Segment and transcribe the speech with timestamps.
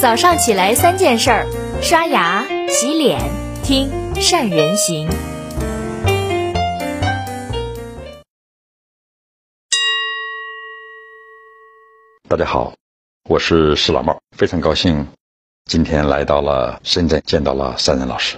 [0.00, 1.46] 早上起来三件事儿：
[1.82, 3.18] 刷牙、洗脸、
[3.64, 5.08] 听善人行。
[12.28, 12.72] 大家好，
[13.28, 15.04] 我是石老帽，非常高兴
[15.64, 18.36] 今天来到了深圳，见到了善人老师。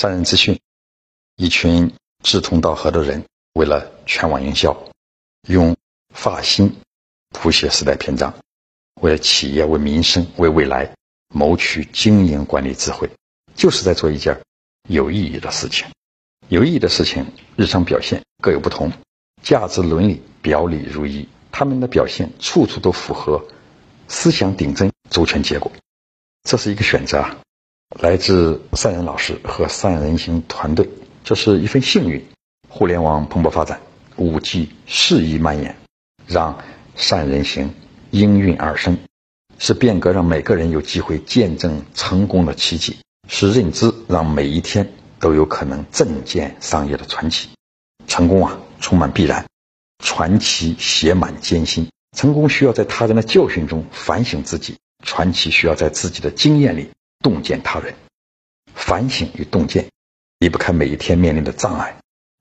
[0.00, 0.58] 善人资讯，
[1.36, 4.74] 一群志同道合的人，为了全网营销，
[5.48, 5.76] 用
[6.14, 6.74] 发心
[7.28, 8.32] 谱写时代篇章。
[9.04, 10.90] 为了企业、为民生、为未来
[11.28, 13.10] 谋取经营管理智慧，
[13.54, 14.40] 就是在做一件
[14.88, 15.86] 有意义的事情。
[16.48, 18.90] 有意义的事情，日常表现各有不同，
[19.42, 23.44] 价值伦理表里如一，他们的表现处处都符合
[24.08, 25.70] 思想顶针、周全结果。
[26.48, 27.36] 这是一个选择啊，
[28.00, 30.88] 来自善人老师和善人行团队，
[31.22, 32.26] 这是一份幸运。
[32.70, 33.78] 互联网蓬勃发展，
[34.16, 35.76] 五 G 肆意蔓延，
[36.26, 36.58] 让
[36.96, 37.68] 善人行。
[38.14, 38.96] 应运而生，
[39.58, 42.92] 是变革让每个人有机会见证成功的奇迹；
[43.28, 47.48] 是认知让每一天都有可能正见商业的传奇。
[48.06, 49.44] 成功啊，充满必然；
[49.98, 51.88] 传奇写满艰辛。
[52.16, 57.96] 成功需要在他人的教训中反省自己，传奇需要在自己的经验里洞见他人。
[58.72, 59.86] 反省与洞见，
[60.38, 61.96] 离不开每一天面临的障碍，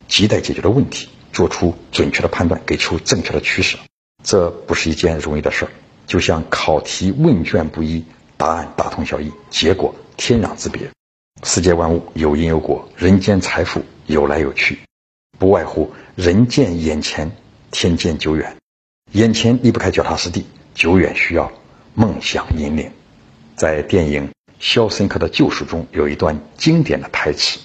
[0.07, 3.79] 亟待解决的问题，做出准确的判断，给出正确的取舍。
[4.23, 5.71] 这不是一件容易的事儿，
[6.07, 8.03] 就像考题问卷不一，
[8.37, 10.89] 答案大同小异，结果天壤之别。
[11.43, 14.79] 世界万物有因有果，人间财富有来有去，
[15.37, 17.29] 不外乎人见眼前，
[17.69, 18.55] 天见久远。
[19.11, 21.51] 眼前离不开脚踏实地，久远需要
[21.93, 22.91] 梦想引领。
[23.55, 24.27] 在电影
[24.59, 27.59] 《肖申克的救赎》中有一段经典的台词：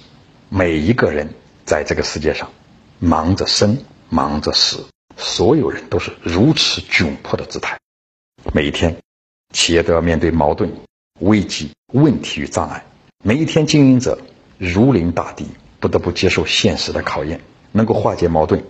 [0.48, 1.32] 每一个人
[1.64, 2.50] 在这个世界上，
[2.98, 3.78] 忙着生，
[4.10, 4.84] 忙着死。
[5.18, 7.78] 所有人都是如此窘迫的姿态。
[8.54, 8.96] 每一天，
[9.52, 10.72] 企业都要面对矛盾、
[11.18, 12.86] 危机、问题与障碍。
[13.24, 14.20] 每一天，经营者
[14.56, 15.44] 如临大敌，
[15.80, 17.40] 不得不接受现实的考验。
[17.70, 18.64] 能够化解矛盾、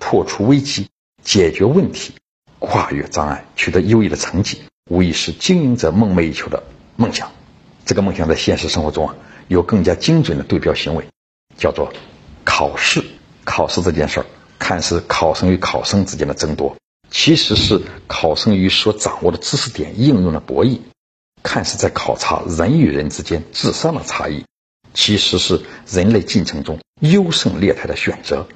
[0.00, 0.88] 破除危机、
[1.22, 2.14] 解决问题、
[2.58, 6.64] 跨越障碍、取得优异的成绩，无疑是经营者梦寐以求的
[6.96, 7.30] 梦想。
[7.84, 9.14] 这个梦想在现实生活中啊，
[9.46, 11.04] 有更加精准的对标行为，
[11.56, 11.92] 叫做
[12.44, 13.04] 考试。
[13.44, 14.26] 考试这件事儿。
[14.60, 16.76] 看似考生与考生之间的争夺，
[17.10, 20.78] 其实是考生与所掌握的知识点应用的博弈；
[21.42, 24.44] 看似在考察人与人之间智商的差异，
[24.94, 28.46] 其实是人类进程中优胜劣汰的选择。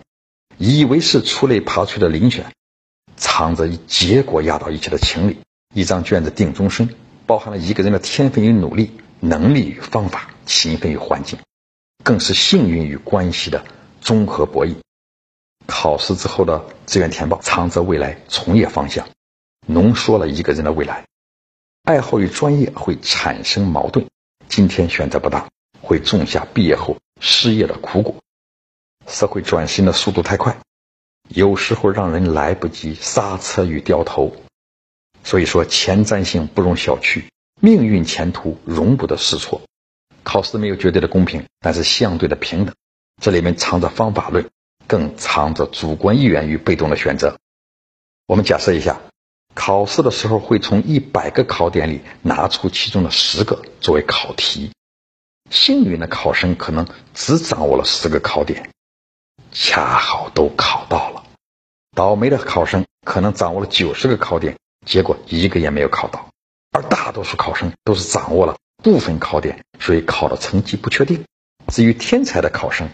[0.58, 2.52] 以为是出类拔萃的遴选，
[3.16, 5.38] 藏着以结果压倒一切的情理。
[5.74, 6.94] 一张卷子定终身，
[7.26, 11.40] 包含了一个人的天分与努力、能力与方法、勤奋与环境，
[12.04, 13.64] 更是幸运与关系的
[14.00, 14.76] 综合博弈。
[15.66, 19.08] 考试之后的志愿填报，藏着未来从业方向，
[19.66, 21.06] 浓缩了一个人的未来。
[21.82, 24.06] 爱好与专业会产生矛盾，
[24.48, 25.48] 今天选择不当，
[25.80, 28.16] 会种下毕业后失业的苦果。
[29.06, 30.56] 社会转型的速度太快，
[31.28, 34.34] 有时候让人来不及刹车与掉头。
[35.22, 37.24] 所以说，前瞻性不容小觑，
[37.60, 39.62] 命运前途容不得试错。
[40.22, 42.74] 考试没有绝对的公平，但是相对的平等，
[43.20, 44.48] 这里面藏着方法论。
[44.86, 47.38] 更藏着主观意愿与被动的选择。
[48.26, 49.00] 我们假设一下，
[49.54, 54.72] 考试的时候会从一百个考点里拿出其中的十个作为考题。
[55.50, 58.70] 幸运的考生可能只掌握了十个考点，
[59.52, 61.22] 恰好都考到了；
[61.94, 64.56] 倒霉的考生可能掌握了九十个考点，
[64.86, 66.28] 结果一个也没有考到。
[66.72, 71.24] 而大多数考生都是掌握了部分考点，所以考的成绩不确定。
[71.68, 72.88] 至于天才的考生，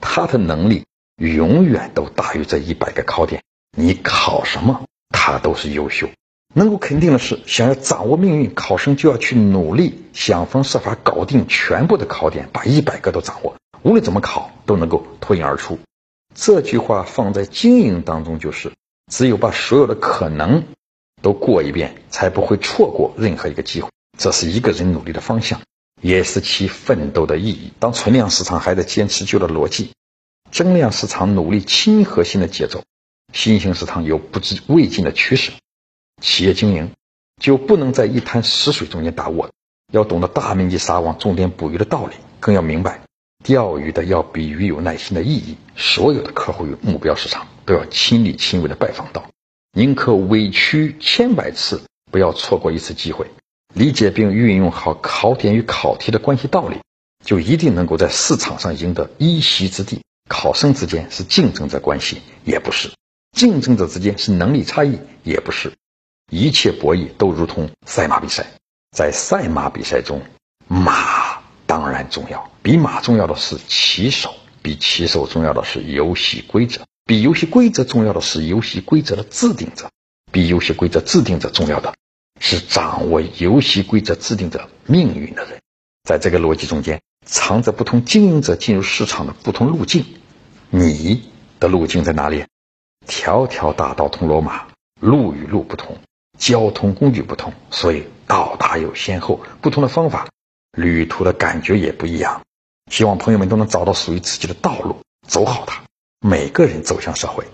[0.00, 0.84] 他的能力。
[1.16, 3.42] 永远都大于这一百个考点，
[3.76, 6.08] 你考什么，他都是优秀。
[6.54, 13.56] 能够肯定的是，想要掌握命运，考生就要去努力，想方设法搞定全部的考点，把一百个都掌握。
[13.82, 15.78] 无论怎么考，都能够脱颖而出。
[16.34, 18.72] 这句话放在经营当中，就是
[19.10, 20.64] 只有把所有的可能
[21.22, 23.88] 都过一遍，才不会错过任何一个机会。
[24.18, 25.60] 这是一个人努力的方向，
[26.00, 27.72] 也是其奋斗的意义。
[27.78, 29.92] 当存量市场还在坚持旧的逻辑。
[30.52, 32.84] 增量市场努力亲和性的节奏，
[33.32, 35.50] 新兴市场有不知未尽的趋势。
[36.20, 36.90] 企业经营
[37.40, 39.50] 就不能在一滩死水中间打窝，
[39.90, 43.00] 要懂得大面积撒网、重点捕鱼的道理，更要明白
[43.42, 45.56] 钓鱼的要比鱼有耐心的意义。
[45.74, 49.24] 所有的客户与目标市场都要亲力亲为的拜访到，
[49.72, 53.26] 宁可委屈千百次，不要错过一次机会。
[53.72, 56.76] 理解并运用好考点与考题的关系道理，
[57.24, 60.02] 就一定能够在市场上赢得一席之地。
[60.28, 62.90] 考生之间是竞争者关系，也不是；
[63.36, 65.72] 竞争者之间是能力差异，也不是。
[66.30, 68.46] 一切博弈都如同赛马比赛，
[68.96, 70.22] 在赛马比赛中，
[70.66, 79.90] 马当然重要，比马重要的是骑手，比骑手重要的是游戏规则，比游戏规则重要的是游戏规则的制定者，
[80.30, 81.94] 比游戏规则制定者重要的
[82.40, 85.60] 是掌握游戏规则制定者命运的人。
[86.02, 90.04] 在这个逻辑中间，藏着不同经营者进入市场的不同路径。
[90.70, 91.30] 你
[91.60, 92.44] 的路径在哪里？
[93.06, 94.66] 条条大道通罗马，
[95.00, 95.98] 路与路不同，
[96.38, 99.40] 交通工具不同，所以到达有先后。
[99.60, 100.28] 不同的方法，
[100.72, 102.42] 旅途的感觉也不一样。
[102.90, 104.96] 希望朋友们都能找到属于自己的道路，
[105.26, 105.82] 走好它。
[106.20, 107.44] 每个人走向社会，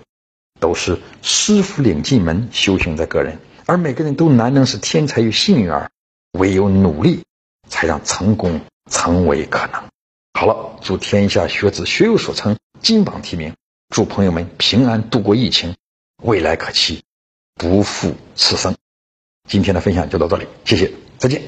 [0.59, 3.39] 都是师傅领进门，修行在个人。
[3.65, 5.89] 而每个人都难能是天才与幸运儿，
[6.31, 7.23] 唯有努力，
[7.67, 9.83] 才让成功成为可能。
[10.33, 13.53] 好了，祝天下学子学有所成，金榜题名。
[13.89, 15.75] 祝朋友们平安度过疫情，
[16.21, 17.03] 未来可期，
[17.55, 18.75] 不负此生。
[19.47, 21.41] 今天的分享就到这里，谢谢，再见。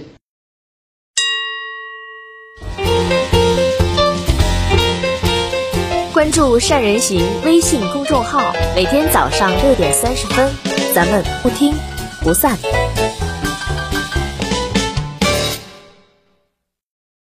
[6.11, 10.51] 关注善人行微信公众号，每天早上六点三十分，
[10.94, 11.73] 咱们不听
[12.21, 12.57] 不散。